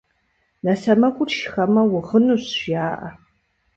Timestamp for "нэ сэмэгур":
0.63-1.29